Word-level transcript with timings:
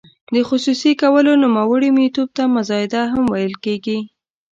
د 0.33 0.35
خصوصي 0.49 0.91
کولو 1.01 1.31
نوموړي 1.43 1.89
میتود 1.97 2.29
ته 2.37 2.43
مزایده 2.55 3.01
هم 3.13 3.23
ویل 3.33 3.55
کیږي. 3.65 3.99